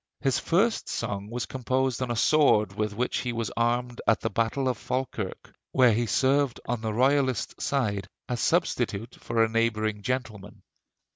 [0.19, 4.31] His first song was composed on a sword with which he was armed at the
[4.31, 10.01] battle of Falkirk where he served on the Royalist side as substitute for a neighboring
[10.01, 10.63] gentleman.